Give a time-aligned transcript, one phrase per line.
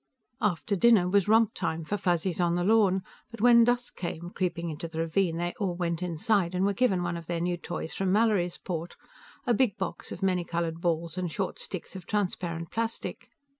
[0.41, 4.71] After dinner was romptime for Fuzzies on the lawn, but when the dusk came creeping
[4.71, 7.93] into the ravine, they all went inside and were given one of their new toys
[7.93, 8.95] from Mallorysport
[9.45, 13.29] a big box of many colored balls and short sticks of transparent plastic.